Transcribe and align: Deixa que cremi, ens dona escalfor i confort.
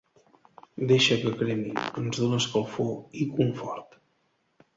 Deixa 0.91 1.17
que 1.23 1.33
cremi, 1.41 1.73
ens 2.01 2.23
dona 2.23 2.41
escalfor 2.45 2.91
i 3.23 3.29
confort. 3.37 3.95